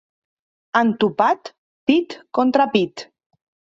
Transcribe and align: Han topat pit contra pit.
Han 0.79 0.93
topat 1.03 1.51
pit 1.91 2.17
contra 2.39 2.67
pit. 2.77 3.05